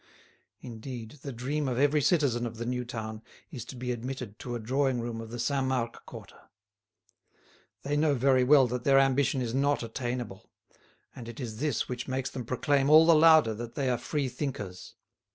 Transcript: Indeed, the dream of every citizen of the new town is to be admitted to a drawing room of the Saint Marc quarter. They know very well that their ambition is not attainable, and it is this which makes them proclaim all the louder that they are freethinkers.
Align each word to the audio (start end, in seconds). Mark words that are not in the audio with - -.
Indeed, 0.61 1.19
the 1.21 1.31
dream 1.31 1.67
of 1.67 1.77
every 1.77 2.01
citizen 2.01 2.47
of 2.47 2.57
the 2.57 2.65
new 2.65 2.83
town 2.83 3.21
is 3.51 3.63
to 3.65 3.75
be 3.75 3.91
admitted 3.91 4.39
to 4.39 4.55
a 4.55 4.59
drawing 4.59 4.99
room 4.99 5.21
of 5.21 5.29
the 5.29 5.37
Saint 5.37 5.67
Marc 5.67 6.07
quarter. 6.07 6.39
They 7.83 7.95
know 7.95 8.15
very 8.15 8.43
well 8.43 8.65
that 8.65 8.83
their 8.83 8.97
ambition 8.97 9.43
is 9.43 9.53
not 9.53 9.83
attainable, 9.83 10.49
and 11.15 11.29
it 11.29 11.39
is 11.39 11.57
this 11.57 11.87
which 11.87 12.07
makes 12.07 12.31
them 12.31 12.45
proclaim 12.45 12.89
all 12.89 13.05
the 13.05 13.13
louder 13.13 13.53
that 13.53 13.75
they 13.75 13.91
are 13.91 13.97
freethinkers. 13.99 14.95